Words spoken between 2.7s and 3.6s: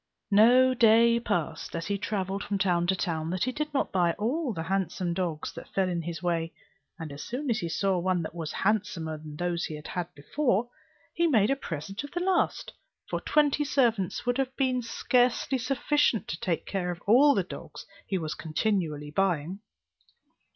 to town, that he